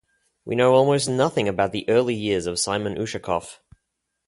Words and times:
We 0.45 0.55
know 0.55 0.73
almost 0.73 1.07
nothing 1.07 1.47
about 1.47 1.73
the 1.73 1.87
early 1.87 2.15
years 2.15 2.47
of 2.47 2.57
Simon 2.57 2.95
Ushakov. 2.95 3.59